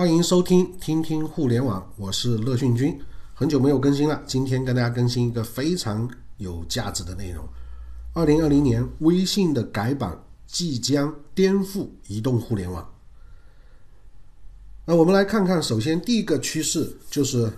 [0.00, 2.98] 欢迎收听听听互联网，我是乐讯君。
[3.34, 7.46] 很久没有更新了，今天跟大家更新一个非常有价值的内容。
[8.14, 12.90] 二零二零年，微信的改版即将颠覆移动互联网。
[14.86, 17.52] 那我们来看看，首先第一个趋势就是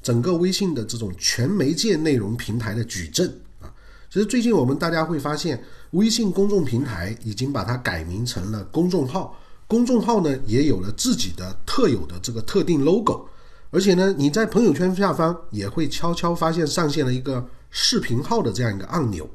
[0.00, 3.28] 整个微信的这种全媒介内容平台的矩阵
[3.60, 3.66] 啊。
[4.08, 5.60] 其实最近我们大家会发现，
[5.90, 9.36] 微信公众平台已经把它改名成了公众号。
[9.68, 13.28] 公众号呢也有了自己的特有的这个特定 logo，
[13.70, 19.28] 而且呢你在朋友圈下方也会悄悄发现上线了一个视频号的这样一个按钮。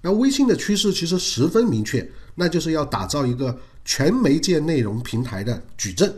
[0.00, 6.10] 那微信的趋势其实十分明确，那就是要打造一个全媒介内容平台的矩阵。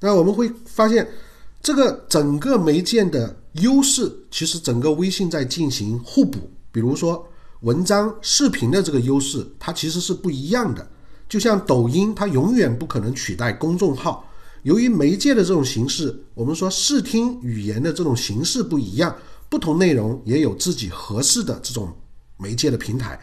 [0.00, 1.06] 那我们会发现，
[1.62, 6.50] 这个整个媒介的优势，其实整个微信在进行互补。
[6.72, 7.28] 比如说
[7.60, 10.90] 文章、视频的这个优势，它其实是不一样的。
[11.30, 14.28] 就像抖音，它永远不可能取代公众号。
[14.64, 19.14] 由于媒介的这种形式，我们说视听语言的这种形式不一样，
[19.48, 21.88] 不同内容也有自己合适的这种
[22.36, 23.18] 媒介的平台。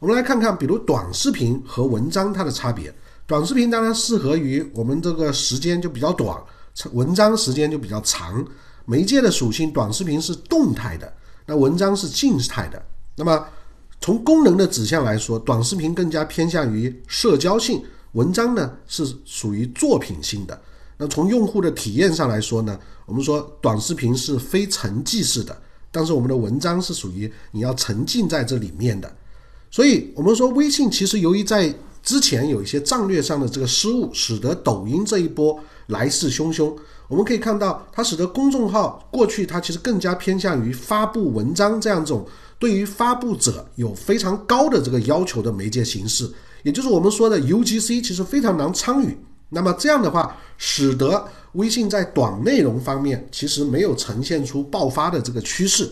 [0.00, 2.92] 我们来看看，比如短视频和文章它的差别。
[3.24, 6.36] 短视频当然适合于我们这个时间就比较短，
[6.92, 8.44] 文章时间就比较长。
[8.84, 11.10] 媒介的属性，短视频是动态的，
[11.46, 12.84] 那文章是静态的。
[13.16, 13.46] 那么
[14.04, 20.60] 从功能的指向来说，短视频更加偏向于社交性，文章呢是属于作品性的。
[20.98, 25.58] 那从用户的体验上来说呢，我们说短视频是非沉浸式的，
[25.90, 29.10] 但是我们的文章是属于你要沉浸在这里面的。
[29.70, 36.76] 所以，我们说微信其实由于在之前有一些战略上的这个失误，使得抖音这一波来势汹汹。
[37.08, 42.26] 我们可以看到，它使得公众号过去它其实更加偏向于发布文章这样一种。
[42.64, 46.26] 对于发布者有非常高的这个要求的媒介形式，
[46.62, 49.14] 也就是我们说的 UGC，其实非常难参与。
[49.50, 55.86] 那么这样的话，使得微信在短内容方面其实没有呈现出爆发的这个趋势。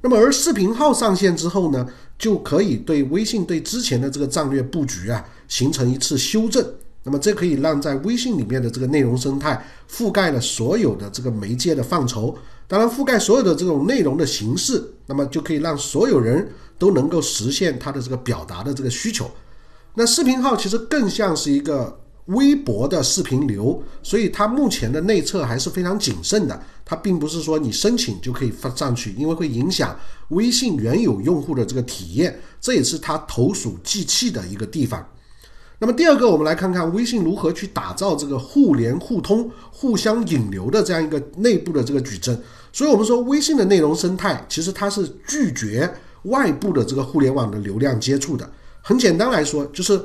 [0.00, 1.86] 那么而视频号上线之后呢，
[2.18, 6.66] 就可以对微信对之前的这个战略布局啊形成一次修正。
[7.02, 12.34] 那么这可以让在微信里面的这个内容生态覆盖了所有的这个媒介的范畴。
[12.66, 19.30] 当然，覆盖所有的这种内容的形式，那么就可以让所有人都能够实现他的这个表达的这个需求。
[19.94, 26.60] 那视频号其实更像是一个微博的视频流，所以它目前的内测还是非常谨慎的。
[26.84, 29.96] 它并不是说你申请就可以发上去，因为会影响
[30.28, 35.04] 微信原有用户的这个体验，这也是它投鼠忌器的一个地方。
[35.78, 42.40] 那么第二个，我们来看看微信如何去打造这个互联互通、互相引流的这样一个内部的这个矩阵。
[42.76, 45.90] 所以，我们说微信的内容生态其实它是拒绝
[46.24, 48.46] 外部的这个互联网的流量接触的。
[48.82, 49.98] 很简单来说，就是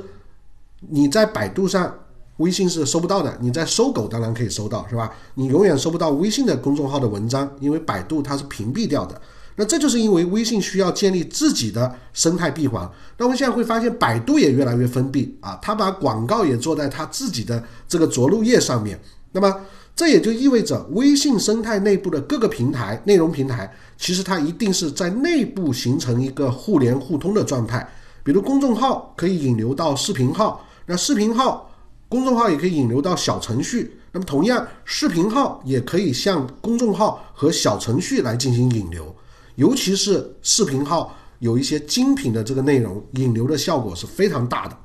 [0.88, 1.94] 你在百度上
[2.38, 5.12] 微信是搜不到的，你在搜狗当然可以搜到，是吧？
[5.34, 9.20] 你永远搜不到微信的公众号的文章，因为百度它是屏蔽掉的。
[9.56, 12.90] 那这就是因为微信需要建立自己的生态闭环。
[13.18, 18.98] 那我们现在会发现，百度也越来越封闭啊，它把广告也做在它自己的这个着陆页上面。
[19.32, 19.60] 那么
[19.94, 27.86] 这也就意味着，微信生态内部的各个平台、内容平台，其实它一定是在内部形成一个互联互通的状态。
[28.24, 31.70] 比如公众号可以引流到视频号，那视频号、
[32.08, 33.98] 公众号也可以引流到小程序。
[34.12, 39.14] 那么同样，视频号也可以向公众号和小程序来进行引流。
[39.56, 44.76] 尤其是视频号有一些精品的这个内容，引流的效果是非常大的。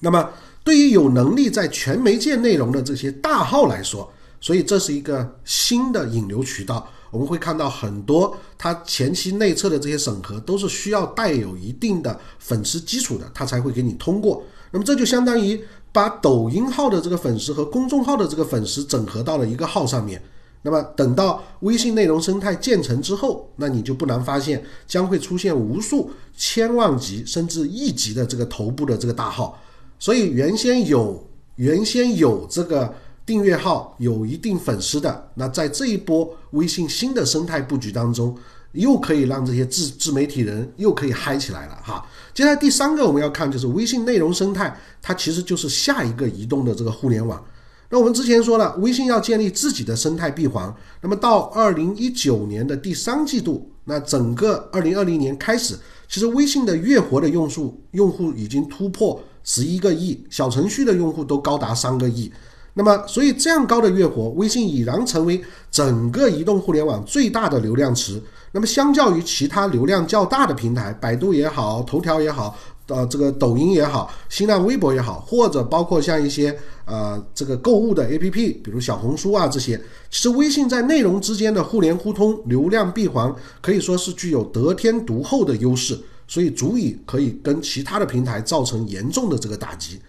[0.00, 0.28] 那么，
[0.62, 4.10] 对于有能力在全媒介内容的这些大号来说，
[4.40, 6.88] 所以这是一个新的引流渠道。
[7.10, 14.42] 我们会看到很多它前期内测的这些审核都是需要带有一定的粉丝基础的，它才会给你通过。
[14.70, 15.58] 那么这就相当于
[15.90, 20.22] 把抖音号的这个粉丝和公众号的这个粉丝整合到了一个号上面。
[20.60, 29.58] 那么等到微信内容生态建成之后，那你就不难发现，将会出现无数千万级甚至亿级的这个头部的这个大号。
[29.98, 31.26] 所以原先有
[31.56, 32.92] 原先有这个
[33.28, 38.34] 订阅号有一定粉丝的，那在这一波微信新的生态布局当中，
[38.72, 42.02] 又可以让这些自自媒体人又可以嗨起来了哈。
[42.32, 47.44] 接下来第三个我们要看就是微信内容生态，它其实就是下一个移动的这个互联网。
[47.90, 50.74] 那我们之前说了，微信要建立自己的生态闭环。
[51.02, 55.78] 那么到二零一九年的第三季度，那整个二零二零年开始，
[56.08, 62.32] 其实微信的月活的用户用户已经突破十一个亿，小程序的用户都高达三个亿。
[62.78, 68.22] 那么，所以这样高的月活，微信已然成为整个移动互联网最大的流量池。
[68.52, 72.56] 那么，相较于其他流量较大的平台，百度也好，头条也好。
[72.86, 79.76] 呃，这个抖音也好，新浪微博也好，或者包括像一些呃这个购物的 APP，比如小红书啊这些，
[80.08, 85.98] 其实微信在内容之间的互联互通、流量闭环，可以说是具有得天独厚的优势，
[86.28, 90.00] 所以足以可以跟其他的平台造成严重的这个打击。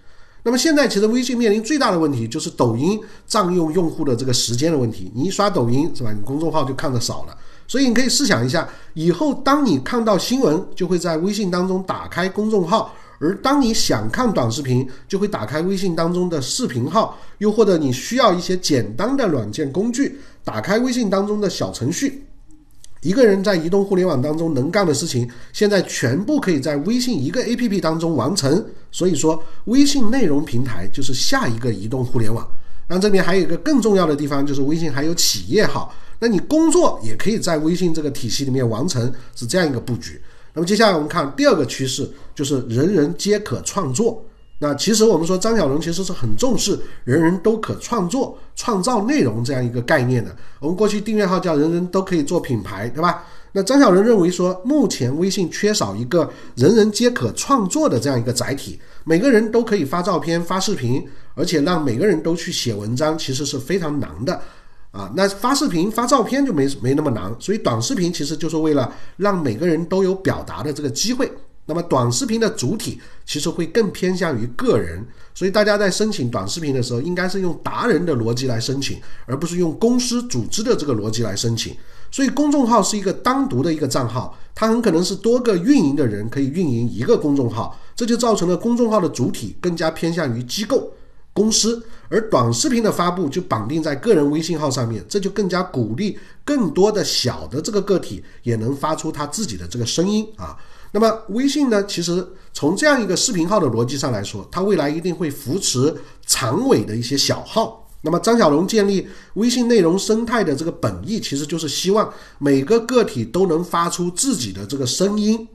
[0.43, 7.37] 那么现在其实微信面临最大的问题就是抖音占用用户的这个时间的问题，你一刷抖音是吧，你公众号就看的少了。
[7.67, 12.89] 所以你可以试想一下，以后当你看到新闻，就会在微信当中打开公众号；
[13.19, 22.23] 而当你想看短视频，就会打开微信当中的视频号；又或者你需要一些简单的软件工具，打开微信当中的小程序。
[23.01, 28.65] 一个人在移动互联网当中能干的事情，现在全部可以在微信一个 APP 当中完成。
[28.91, 32.45] 所以说，微信内容平台就是下一个移动互联网。
[32.87, 35.93] 那这边还有一个更重要的地方，就是微信还有企业号。
[36.19, 40.21] 那你工作也可以在微信这个体系里面完成，是这样一个布局。
[40.53, 44.25] 那么接下来我们看第二个趋势，就是人人皆可创作。
[44.61, 50.35] 那其实我们说张小龙其实是很重视人人都可创作、创造内容这样一个概念的。
[50.59, 53.23] 我们过去订阅号叫人人都可以做品牌，对吧？
[53.53, 61.03] 那张小龙认为说，目前微信缺少一个人人皆可创作的这样一个载体，每个人都可以发照片、发视频，
[61.33, 64.39] 而且让每个人都去写文章，其实是非常难的。
[64.91, 71.31] 啊，那发视频、发照片就没没那么难，所以短视频其实就是为了让每个人都有表达的这个机会。
[71.69, 75.05] 那么短视频的主体其实会更偏向于个人，
[75.35, 81.75] 所以大家在申请短视频的时候，应该是用达人的逻辑来申请，而不是用公司组织的这个逻辑来申请。
[82.09, 90.91] 所以公众号是一个单独的一个账号，它很可能是多个运营的人可以运营一个公众号，这就造成了公众号的主体更加偏向于机构。
[91.31, 100.57] 公司，而短视频的发布就绑定在个人微信号上面，这就更加鼓励更多的小的这个个体也能发出他自己的这个声音啊。
[100.91, 105.95] 那么微信呢，其实从这样一个视频号的逻辑上来说，它未来一定会扶持
[106.25, 107.87] 长尾的一些小号。
[108.01, 115.47] 那么张小龙建立微信内容生态的这个本意，其实就是希望每个个体都能发出自己的这个声音。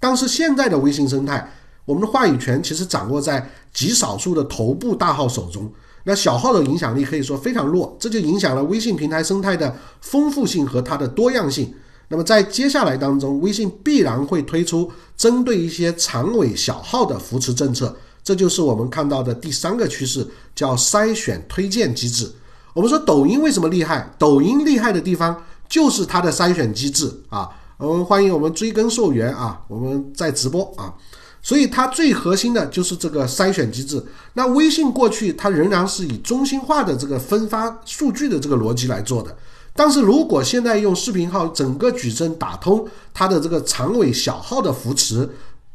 [0.00, 1.52] 但是现在的微信生态。
[1.84, 5.72] 我们的话语权其实掌握在极少数的头部大号手中，
[6.04, 11.72] 那小号的影响力可以说非常弱，这就影响了微信平台生态的丰富性和它的多样性。
[12.08, 17.94] 那么在接下来当中，微信必然会推出针对一些长尾小号的扶持政策，
[18.24, 22.30] 这就是我们看到的第三个趋势，叫筛选推荐机制。
[22.72, 24.10] 我们说抖音为什么厉害？
[24.18, 27.48] 抖音厉害的地方就是它的筛选机制啊！
[27.76, 30.94] 我们欢迎我们追根溯源啊，我们在直播啊。
[31.40, 34.02] 所以它最核心的就是这个筛选机制。
[34.34, 39.36] 那微信过去它仍然是以中心化的这个分发数据的这个逻辑来做的，
[39.78, 42.84] 但是如果现在用视频号整个矩阵打通
[43.14, 45.30] 它的这个长尾小号的扶持，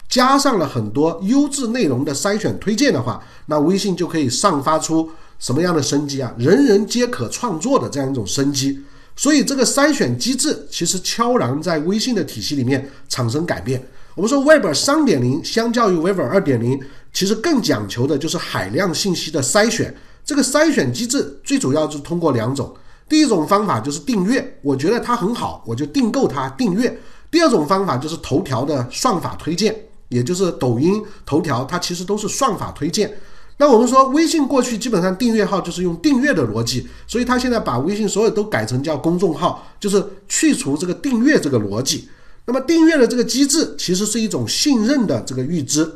[0.09, 5.09] 加上了很多优质内容的筛选推荐的话，那微信就可以散发出
[5.39, 6.33] 什么样的生机啊？
[6.37, 8.77] 人人皆可创作的这样一种生机。
[9.15, 13.81] 所以这个筛选机制其实悄然在微信的体系里面产生改变。
[14.15, 16.77] 我们说 Web 三点零相较于 Web 二点零，
[17.13, 19.95] 其实更讲求的就是海量信息的筛选。
[20.25, 22.75] 这个筛选机制最主要是通过两种，
[23.13, 26.99] 第一种方法就是订阅，我觉得它很好，我就订购它订阅。
[27.29, 33.15] 第二种方法就是头条的算法推荐，也就是抖音、头条，它其实都是算法推荐。
[33.57, 42.09] 那我们说微信过去基本上订阅号就是用订阅的逻辑，所以它现在把微信所有都改成叫公众号，就是去除这个订阅这个逻辑。
[42.45, 45.87] 那么订阅的这个机制其实是一种信任的这个预知，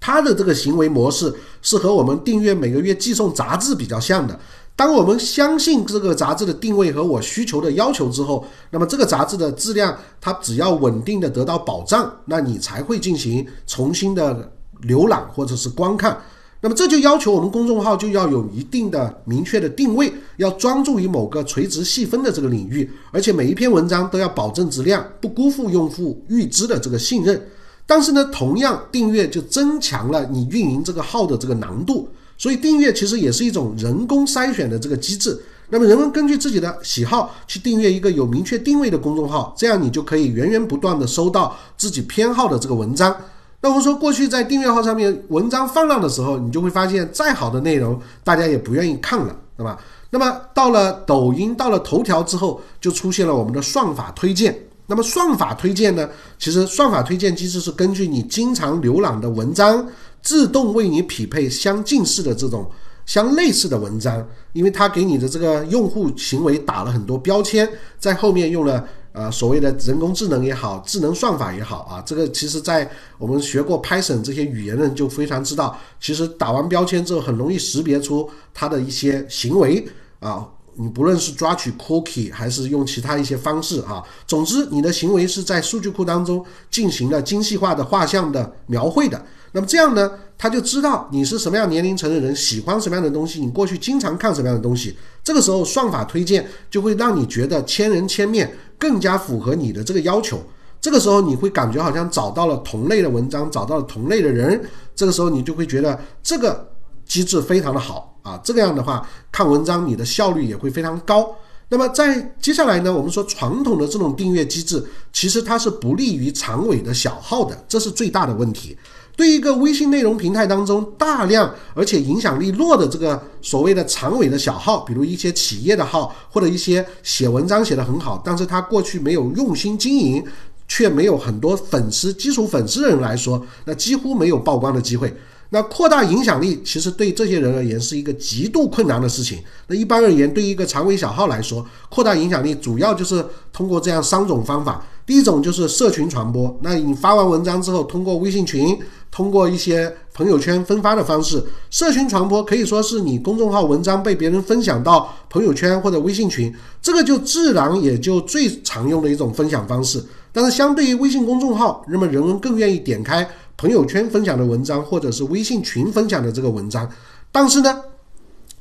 [0.00, 4.40] 它的这个行为模式是和我们订阅每个月寄送杂志比较像的。
[4.80, 14.50] 当我们相信这个杂志的定位和我需求的要求之后，那么这个杂志的质量它只要稳定的得到保障，那你才会进行重新的
[14.84, 16.18] 浏览或者是观看。
[16.62, 27.38] 那么这就要求我们公众号就要有一定的明确的定位，要专注于某个垂直细分的这个领域，而且每一篇文章都要保证质量，不辜负用户预知的这个信任。
[27.84, 32.08] 但是呢，同样订阅就增强了你运营这个号的这个难度，
[32.40, 35.38] 所以订阅其实也是一种人工筛选的这个机制。
[35.68, 43.14] 那么人们根据自己的喜好去订阅一个有明确定位的公众号，这样你就可以源源不断的收到自己偏好的这个文章。
[43.60, 49.78] 那我们说，过去在订阅号上面文章放量的时候，你就会发现，再好的内容大家也不愿意看了，对吧？
[50.08, 54.58] 那么到了抖音、到了头条之后，就出现了我们的算法推荐。
[54.86, 56.08] 那么算法推荐呢？
[56.36, 59.86] 其实算法推荐机制是根据你经常浏览的文章，
[60.22, 62.70] 自动为你匹配相近似的这种
[63.06, 79.84] 相类似的文章，因为它给你的这个用户行为打了很多标签，在后面用了呃所谓的人工智能也好，智能算法也好啊，这个其实在我们学过 Python 这些语言的人就非常知道，其实打完标签之后很容易识别出它的一些行为
[80.20, 80.46] 啊。
[80.74, 89.20] 你不论是抓取 cookie 还是用其他一些方式啊，总之你的行为是在数据库当中进行了精细化的画像的描绘的。
[89.52, 94.96] 那么这样呢，他就知道你是什么样年龄层的人，喜欢什么样的东西，你过去经常看什么样的东西。
[95.24, 100.40] 这个时候算法推荐就会让你觉得千人千面更加符合你的这个要求。
[100.80, 104.58] 这个时候你会感觉好像找到了同类的文章，找到了同类的人。
[104.94, 106.72] 这个时候你就会觉得这个
[107.04, 108.09] 机制非常的好。
[108.22, 111.34] 啊，这个样的话，看文章你的效率也会非常高。
[111.68, 118.76] 那么在接下来呢，我们说传统的这种订阅机制，其实它是不利于长尾的小号的，这是最大的问题。
[119.16, 130.24] 对一个微信内容平台当中大量而且影响力弱的这个所谓的长尾的小号，比如一些企业的号或者一些写文章写得很好，但是他过去没有用心经营，
[130.66, 135.14] 却没有很多粉丝基础粉丝的人来说，那几乎没有曝光的机会。
[135.50, 139.38] 那扩大影响力，其实对这些人而言是一个极度困难的事情。
[139.66, 144.84] 那一般而言，对于一个长尾小号来说，扩大影响力主要就是通过这样三种方法。
[145.04, 148.78] 第一种就是社群传播，那你发完文章之后，通过微信群、
[149.10, 160.00] 通过一些朋友圈分发的方式，社群传播可以说是你公众号文章被别人分享到朋友圈或者微信群，这个就自然也就最常用的一种分享方式。
[160.32, 163.28] 但是相对于微信公众号，那么人们更愿意点开。
[163.60, 166.90] 朋友圈分享的文章，或者是微信群分享的这个文章，
[167.30, 167.78] 但是呢，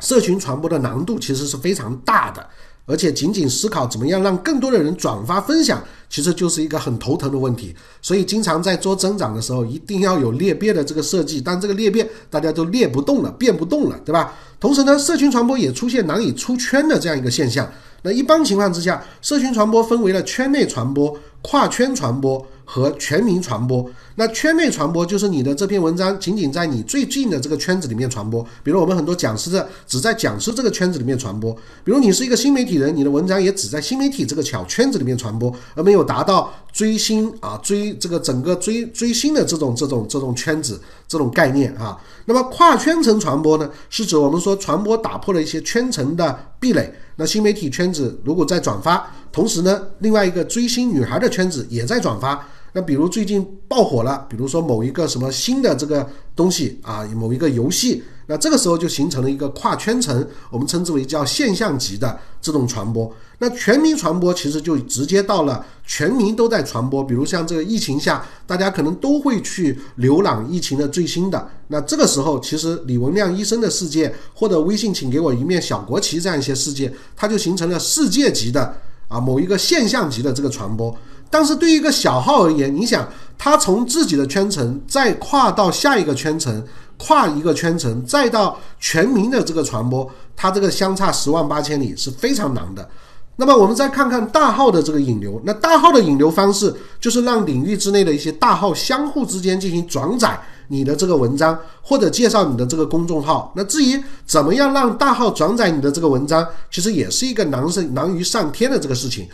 [0.01, 2.45] 社群传播的难度其实是非常大的，
[2.85, 7.73] 而且仅仅思考怎么样让更多的人转发分享，其实就是一个很头疼的问题。
[8.01, 14.33] 所以，经常在做增长的时候，一定要有裂变的这个设计，但这个裂变大家都裂不动了，变不动了，对吧？
[14.59, 17.65] 同时呢，社群传播也出现难以出圈的这样一个现象。
[18.01, 22.45] 那一般情况之下，社群传播分为了圈内传播、跨圈传播。
[22.71, 23.83] 和全民传播，
[24.19, 28.45] 那圈内传播就是你的这篇文章仅仅在你最近的这个圈子里面传播。
[28.61, 31.53] 比如我们很多讲师的只在讲师这个圈子里面传播。
[31.85, 41.97] 比如你是一个新媒体人，你的文章也只在新媒体这个小圈子里面传播，而没有达到追星啊追这个整个追追星的这种这种这种圈子这种概念啊。
[42.25, 46.93] 那么跨圈层传播呢，是指我们说传播打破了一些圈层的壁垒。
[47.15, 52.45] 那新媒体圈子如果在转发，同时呢，另外一个追星女孩的圈子也在转发。
[52.73, 63.11] 那比如最近爆火了，比如说某一个什么新的这个东西啊，某一个游戏，那这个时候就形成了一个跨圈层，我们称之为叫现象级的这种传播。
[63.39, 71.49] 那全民传播其实就直接到了全民都在传播，比如像这个疫情下，大家可能都会去浏览疫情的最新的。
[71.69, 78.75] 那这个时候，其实李文亮医生的世界或者微信请给我一面小国旗这样一些事件，它就形成了世界级的
[79.07, 80.93] 啊某一个现象级的这个传播。
[81.29, 83.07] 但是对于一个小号而言，你想
[83.37, 86.63] 他从自己的圈层再跨到下一个圈层，
[86.97, 92.89] 跨一个圈层，再到全民的这个传播，它这个相差十万八千里是非常难的。
[93.37, 103.53] 那么我们再看看大号的这个引流，那大号的引流方式就是让领域之内的一些大号相互之间进行转载你的这个文章，或者介绍你的这个公众号。
[103.55, 109.25] 那至于怎么样让大号转载你的这个文章，其实也是一个难上难于上天的这个事情。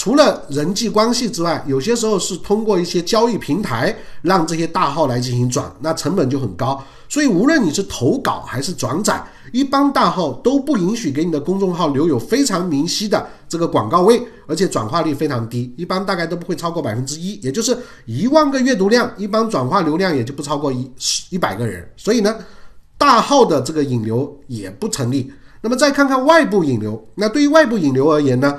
[0.00, 6.82] 除了人际关系之外，有些时候是通过一些交易平台让这些大号来进行转，那成本就很高。
[7.06, 17.76] 所以无论你是投稿还是转载，一般大号都不允许给你的公众号留有非常明晰的这个广告位，而且转化率非常低，一般大概都不会超过百分之一，也就是
[18.06, 20.90] 一万个阅读量，一般转化流量也就不超过一
[21.28, 21.86] 一百个人。
[21.98, 22.34] 所以呢，
[22.96, 25.30] 大号的这个引流也不成立。
[25.60, 28.58] 那么再看看外部引流，那对于外部引流而言呢？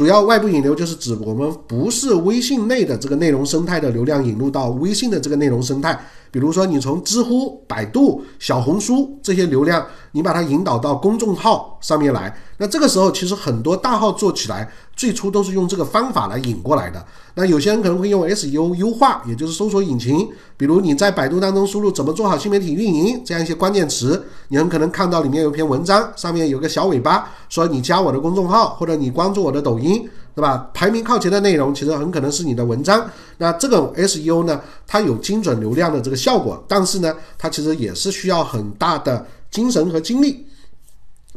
[0.00, 5.94] 主要外部引流就是指我们不是微信内的这个内容生态的流量引入到微信的这个内容生态，
[6.30, 12.34] 比如说你从知乎、百度、小红书这些流量，你把它引导到公众号上面来。
[12.56, 17.02] 那这个时候其实很多大号做起来，最初都是用这个方法来引过来的。
[17.32, 20.28] 那有些人可能会用 SEO 优化，也就是搜索引擎，
[20.58, 30.68] 比如你在百度当中输入怎么做好新媒体运营这样一些关键词，你很可能看到里面有篇文章，上面有个小尾巴，说你加我的公众号或者你关注我的抖音，对吧？
[30.74, 33.08] 排名靠前的内容其实很可能是你的文章。
[33.38, 40.46] 那这种 SEO 呢，它有精准流量的这个效果，但是呢，它其实也是需要很大的精神和精力，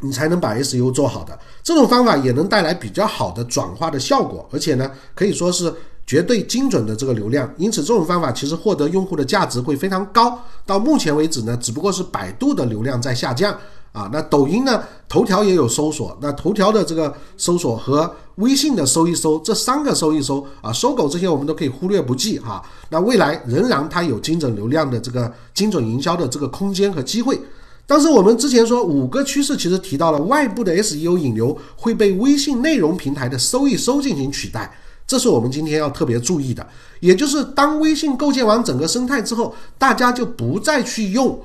[0.03, 1.37] 你才能把 SEO 做好的。
[1.63, 5.73] 这种方法也能带来比较好的转化的效果，而且呢，可以说是
[6.05, 7.49] 绝对精准的这个流量。
[7.57, 10.37] 因此，这种方法其实获得用户的价值会非常高。
[10.65, 13.57] 到目前为止呢，只不过是百度的流量在下降
[13.93, 14.09] 啊。
[14.11, 22.61] 那抖音呢，头条也有搜索，那头条的这个搜索和微信的搜一搜，这三个搜一搜啊，搜狗这些我们都可以忽略不计哈。
[22.89, 27.39] 那未来仍然它有精准流量的这个精准营销的这个空间和机会。
[27.85, 34.73] 但是我们之前说五个趋势，其实提到了外部的 SEO 引流会被微信内容平台的搜一搜进行取代，
[35.05, 36.65] 这是我们今天要特别注意的。
[37.01, 41.37] 也就是当微信构建完整个生态之后，大家就不再去用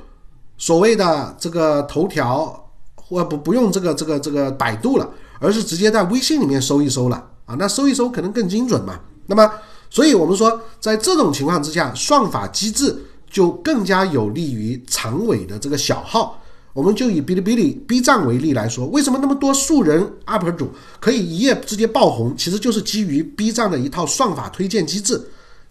[0.56, 7.16] 所谓的这个头条或不不用这个这个这个百度了，而是直接在微信里面搜一搜了
[7.46, 7.56] 啊。
[7.58, 9.00] 那搜一搜可能更精准嘛。
[9.26, 9.50] 那么，
[9.90, 12.96] 所以我们说，在这种情况之下，算法机制。
[13.30, 16.42] 就更加有利于长尾的这个小号。
[16.74, 20.70] 我们就以哔哩哔哩、B 站为例来说，为什么那么多素人 UP 主
[21.00, 22.36] 可以一夜之间爆红？
[22.36, 25.20] 其实就是基于 B 站的一套算法推荐机制。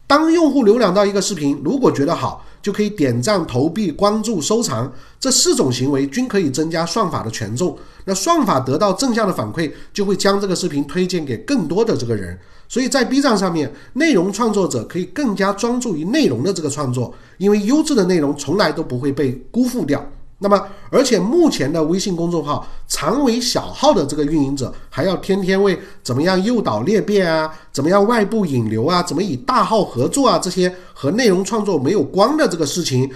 [0.05, 7.77] 当用户浏览到一个视频，如果觉得好，就可以点赞、投币、关注、收藏，这四种行为均可以增加算法的权重。
[8.05, 12.37] 那算法得到正向的反馈，就会将这个视频推荐给更多的这个人。
[12.69, 20.05] 所以在 B 站上面，内容创作者可以更加专注于内容的这个创作，因为优质的内容从来都不会被辜负掉。
[20.39, 33.09] 那么，而且目前的微信公众号长尾小号的这个运营者，还要天天为怎么样诱导裂变啊，怎么样外部引流啊，怎么与大号合作啊，这些和内容创作没有关的这个事情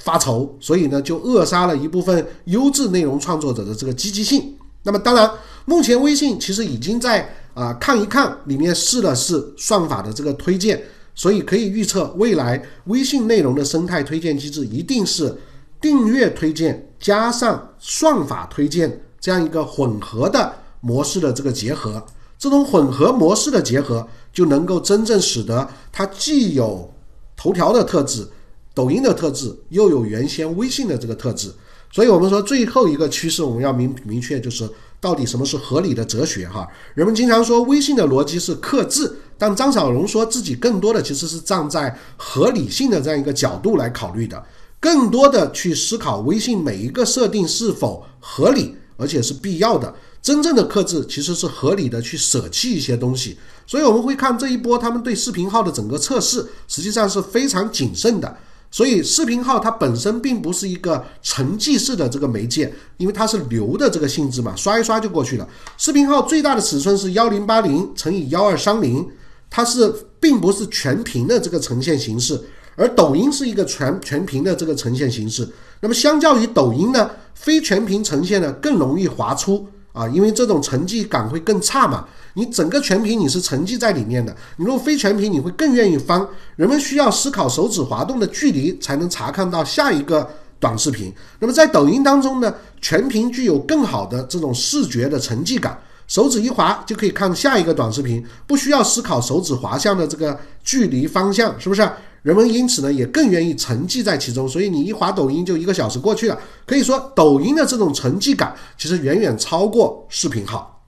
[0.00, 4.56] 发愁，所以呢，就扼杀了一部分优质内容创作者的这个积极性。
[4.82, 5.30] 那么，当然，
[5.66, 7.28] 目前微信其实已经在。
[7.54, 10.82] 啊，看一看里面试了试算法的这个推荐，
[11.14, 15.32] 所以可以预测未来微信内容的生态推荐机制一定是
[15.80, 22.04] 订阅推荐加上算法推荐这样一个混合的模式的这个结合。
[22.36, 26.92] 这种混合模式的结合，就能够真正使得它既有
[27.36, 28.26] 头条的特质、
[28.74, 31.52] 抖音的特质，又有原先微信的这个特质。
[31.92, 34.68] 所以我们说最后一个趋势，我们要明明确就是。
[35.04, 36.48] 到底什么是合理的哲学？
[36.48, 44.42] 哈，人们经常说微信的逻辑是克制，但张小龙说自己更多的其实是站在合理性的这样一个角度来考虑的，
[44.80, 49.94] 更多的去思考微信每一个设定是否合理，而且是必要的。
[50.22, 53.36] 真正的克制其实是合理的去舍弃一些东西。
[53.66, 58.38] 所以我们会看这一波他们对视频号的整个测试，实际上是非常谨慎的。
[58.74, 65.48] 所以视频号它本身并不是一个沉寂式的这个媒介，因为它是流的这个性质嘛，刷一刷就过去了。
[65.78, 69.08] 视频号最大的尺寸是幺零八零乘以幺二三零，
[69.48, 72.36] 它是并不是全屏的这个呈现形式，
[72.74, 75.48] 而抖音是一个全全屏的这个呈现形式。
[75.78, 82.04] 那么相较于抖音呢，非全屏呈现呢更容易滑出啊，因为这种沉寂感会更差嘛。
[82.34, 86.26] 你整个全屏你是沉寂在里面的，你如果非全屏，你会更愿意翻。
[86.56, 90.28] 人们需要思考手指滑动的距离，才能查看到下一个
[90.58, 91.14] 短视频。
[91.38, 95.78] 那么在抖音当中呢，全屏具有更好的这种视觉的沉寂感，
[96.08, 101.88] 手指一滑就可以看下一个短视频，不需要思考手指滑向的这个距离方向，是不是？
[102.24, 106.38] 人们因此呢也更愿意沉寂在其中，所以你一滑抖音就一个小时过去了。
[106.66, 110.82] 可以说，抖音的这种沉寂感其实远远超过视频号。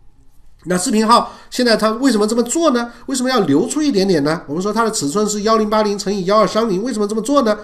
[0.64, 2.90] 那视频号现在它为什么这么做呢？
[3.04, 4.40] 为什么要留出一点点呢？
[4.46, 7.54] 我们说它的尺寸是幺零八零乘以幺二三零，为什么这么做呢？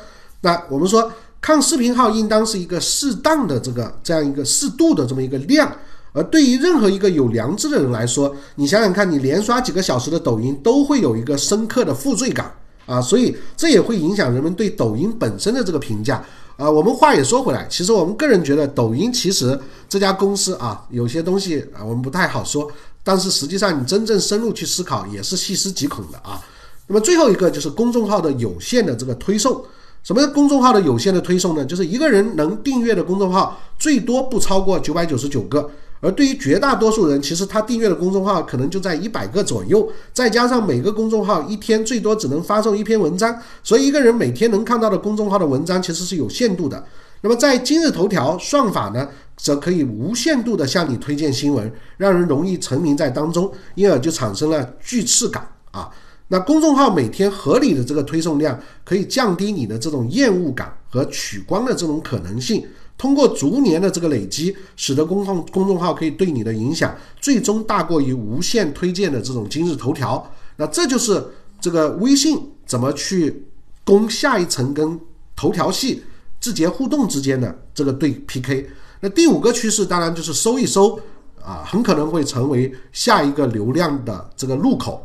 [0.42, 5.74] 那我们说看视频号应当是一个适当的这个这样一个适度的这么一个量，
[6.12, 12.52] 而对于任何一个有良知的人来说，你想想看，你连刷几个小时的抖音都会有一个深刻的负罪感
[12.86, 16.24] 啊，所以这也会影响人们对抖音本身的这个评价。
[16.56, 22.70] 啊，我们话也说回来，其实我们个人觉得，抖音其实这家公司啊，有些东西啊，我们不太好说。
[23.02, 26.40] 但是实际上，你真正深入去思考，也是细思极恐的啊。
[26.86, 29.64] 那么最后一个就是公众号的有限的这个推送。
[30.04, 31.64] 什么公众号的有限的推送呢？
[31.64, 35.68] 就是一个人能订阅的公众号最多不超过九百九十九个。
[36.02, 46.84] 而对于绝大多数人，其实他订阅的公众号可能就在一百个左右，再加上每个公众号一天最多只能发送一篇文章，所以一个人每天能看到的公众号的文章其实是有限度的。
[47.20, 55.88] 那么在今日头条算法呢，则可以无限度的向你推荐新闻，让人容易沉迷在当中，因而就产生了巨刺感啊。
[56.26, 62.66] 那公众号每天合理的这个推送量，可以降低你的这种厌恶感和取关的这种可能性。
[63.02, 70.24] 通过逐年的这个累积，使得公号公众号可以对你的影响最终大过于无限推荐的这种今日头条。
[70.54, 71.20] 那这就是
[71.60, 73.44] 这个微信怎么去
[73.82, 75.00] 攻下一层跟
[75.34, 76.04] 头条系
[76.38, 78.70] 字节互动之间的这个对 PK。
[79.00, 80.96] 那第五个趋势当然就是搜一搜
[81.42, 85.04] 啊，很可能会成为下一个流量的这个入口。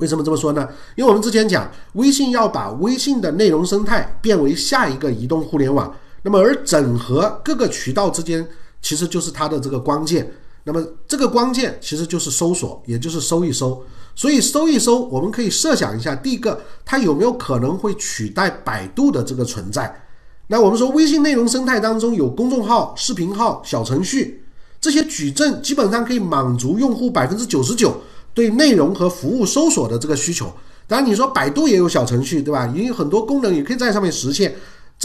[0.00, 0.68] 为什么这么说呢？
[0.96, 5.96] 因为我们之前讲，微信要把微信的内容生态变为下一个移动互联网。
[6.26, 8.44] 那么，而整合各个渠道之间，
[8.82, 10.28] 其实就是它的这个关键。
[10.64, 13.80] 那么这个关键其实就是搜索，也就是搜一搜。
[14.16, 20.02] 所以搜一搜，我们可以设想一下，第一个，它有没有可能会取代百度的这个存在？
[20.48, 24.42] 那我们说，微信内容生态当中有公众号、视频号、小程序
[24.80, 28.00] 这些矩阵，基本上可以满足用户百分之九十九
[28.34, 30.52] 对内容和服务搜索的这个需求。
[30.88, 32.66] 当然，你说百度也有小程序，对吧？
[32.74, 34.56] 也有很多功能也可以在上面实现。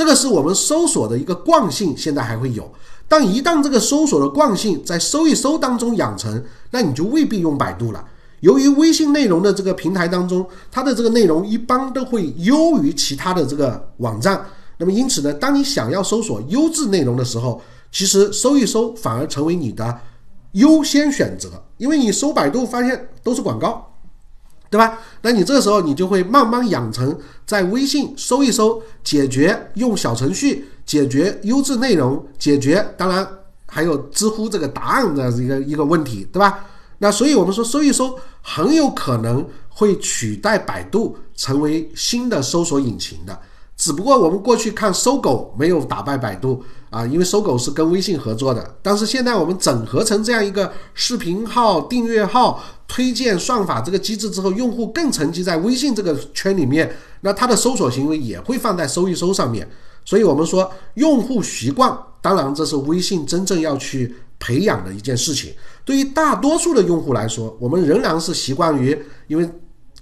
[0.02, 2.68] 这个是我们搜索的一个惯性，现在还会有。
[3.08, 8.04] 但一旦这个搜索的惯性在搜一搜当中养成，那你就未必用百度了。
[8.40, 14.44] 由于微信内容的这个平台当中，它的这个内容一般都会优于其他的这个网站。
[14.80, 17.62] 那么因此呢，当你想要搜索优质内容的时候，
[17.92, 20.00] 其实搜一搜反而成为你的
[20.54, 23.91] 优先选择，因为你搜百度发现都是广告。
[24.72, 24.98] 对吧？
[25.22, 33.28] 那你这个时候你就会慢慢养成在微信搜一搜，解决用小程序解决优质内容，解决当然
[33.68, 36.66] 还有知乎这个答案的一个一个问题，对吧？
[37.00, 43.38] 那所以我们说搜一搜很有可能会取代百度成为新的搜索引擎的。
[43.76, 48.76] 只不过我们过去看搜狗没有打败百度啊，因为搜狗是跟微信合作的。
[48.84, 59.68] 但是现在我们整合成这样一个视频号、订阅号、推荐算法这个机制之后，用户更沉积在微信这个圈里面，那它的搜索行为也会放在搜一搜上面。
[60.06, 65.52] 所以我们说，用户习惯，当然这是微信真正要去培养的一件事情。
[65.84, 68.96] 对于大多数的用户来说，我们仍然是习惯于
[69.28, 69.50] 因为。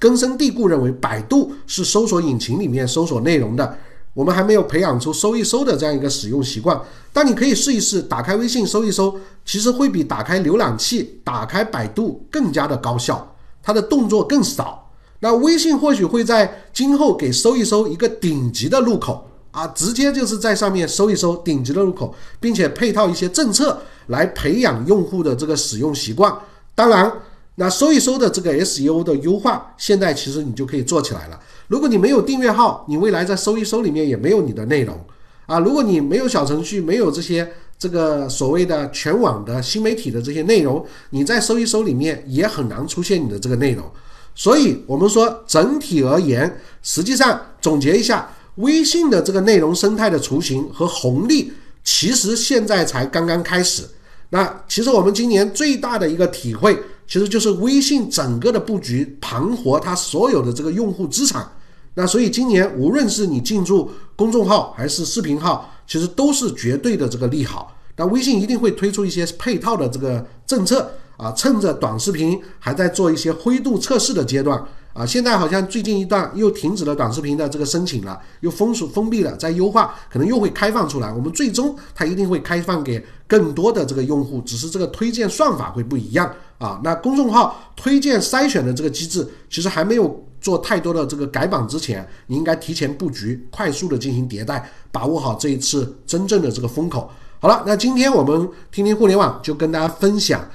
[0.01, 3.77] 根深蒂固认为百度是搜索引擎里面搜索内容的，
[4.19, 6.77] 我们还没有培养出搜一搜的这样一个使用习惯。
[7.13, 14.91] 但你可以试一试，打开微信搜一搜，其实会比打开浏览器、打开百度更加的高效，它的动作更少。
[15.21, 26.37] 那微信或许会在今后给搜一搜一个顶级的入口啊，直接就是在上面搜一搜顶级的入口，并且配套一些政策来培养用户的这个使用习惯。
[26.75, 27.09] 当然。
[27.55, 31.37] 那搜一搜的这个 SEO 的优化，现在其实你就可以做起来了。
[31.69, 34.99] 如果你没有订阅号，你未来在搜一搜里面也没有你的内容
[35.45, 35.59] 啊。
[35.59, 43.85] 如果你没有小程序，没有这些这个所谓的全网的新媒体的这些内容，你在搜一搜里面也很难出现你的这个内容。
[44.33, 51.53] 所以，我们说整体而言，实际上总结一下，微信的这个内容生态的雏形和红利，
[51.83, 53.83] 其实现在才刚刚开始。
[54.31, 56.75] 那其实我们今年最大的一个体会。
[57.11, 61.43] 其实就是微信整个的布局盘活它所有的这个用户资产，
[61.99, 67.75] 那所以今年无论是你进驻公众号还是视频号，其实都是绝对的这个利好。
[67.97, 74.63] 那微信一定会推出一些配套的这个政策啊，趁着短视频还在做一些灰度测试的阶段。
[74.93, 81.11] 啊，现在好像最近一段又停止了短视频的这个申请了，又封锁封闭了，在优化，可能又会开放出来。
[81.11, 86.79] 我们最终它一定会开放给更多的这个用户，只是这个推荐算法会不一样啊。
[86.81, 97.09] 那公众号推荐筛选的这个机制，其实还没有做太多的这个改版之前，你应该提前布局，快速的进行迭代，把握好这一次真正的这个风口。
[97.39, 100.45] 好了，那今天我们听听互联网就跟大家分享，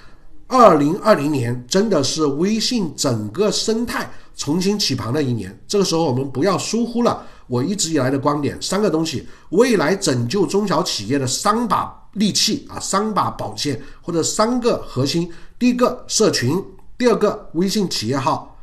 [0.46, 4.10] 二零二零年真的是微信整个生态。
[4.36, 15.30] 重新起盘的一年，这个时候我们不要疏忽了我一直以来的观点，三个东西，未来拯救中小企业的三把利器啊，三把宝剑或者三个核心。
[15.56, 16.60] 第一个社群，
[16.98, 18.53] 第二个微信企业号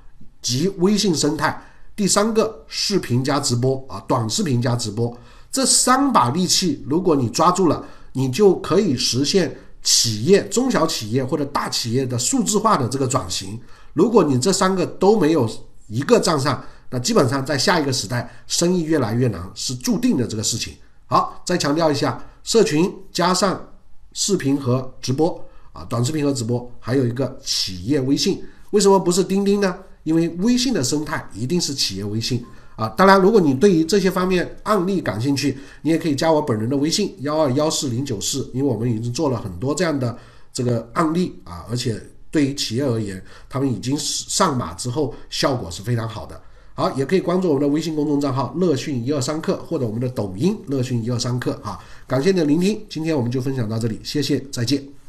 [0.41, 1.63] 及微信生态，
[1.95, 5.15] 第三个视频加直播啊，短视频加直播。
[5.51, 13.59] 这三把利器，如果你抓住了，你就可以实现企业、中小企业或者大企业的数字化的这个转型。
[13.93, 15.49] 如果你这三个都没有
[15.87, 20.73] 一个站上，那基本上在下一个时代，生意越来越难，是注定的这个事情。
[21.05, 23.69] 好，再强调一下，社群加上
[24.13, 28.41] 视频和直播啊，短视频和直播，还有一个企业微信。
[28.71, 29.77] 为什么不是钉钉呢？
[30.03, 32.43] 因为微信的生态一定是企业微信
[32.75, 32.87] 啊。
[32.89, 40.17] 当然，如果你对于这些方面案例感兴趣，你也可以加我本人的微信幺二幺四零九四，因为我们已经做了很多这样的
[40.53, 42.01] 这个案例啊，而且。
[42.33, 46.41] 对于企业而言，他们已经上马之后，效果是非常好的。
[46.73, 51.59] 好，也可以关注我们的微信公众账号“乐讯一二三课”或者我们的抖音“乐讯一二三课”。
[51.61, 55.00] 哈，感谢你的聆听，今天我们就分享到这里，谢谢，再见。